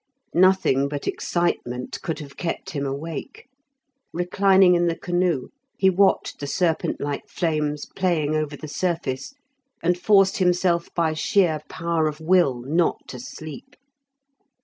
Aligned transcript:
Nothing 0.33 0.87
but 0.87 1.05
excitement 1.07 2.01
could 2.01 2.17
have 2.17 2.35
kept 2.35 2.71
him 2.71 2.87
awake. 2.87 3.45
Reclining 4.11 4.73
in 4.73 4.87
the 4.87 4.95
canoe, 4.97 5.49
he 5.77 5.91
watched 5.91 6.39
the 6.39 6.47
serpent 6.47 6.99
like 6.99 7.29
flames 7.29 7.85
playing 7.95 8.33
over 8.35 8.57
the 8.57 8.67
surface, 8.67 9.35
and 9.83 9.95
forced 9.95 10.37
himself 10.37 10.89
by 10.95 11.13
sheer 11.13 11.61
power 11.69 12.07
of 12.07 12.19
will 12.19 12.61
not 12.63 13.07
to 13.09 13.19
sleep. 13.19 13.75